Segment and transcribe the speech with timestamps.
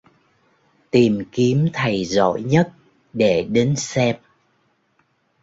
[0.91, 2.71] Tìm kiếm thầy giỏi nhất
[3.13, 4.15] để đến xem